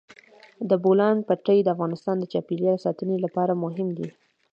[0.69, 4.09] د بولان پټي د افغانستان د چاپیریال ساتنې لپاره مهم دي.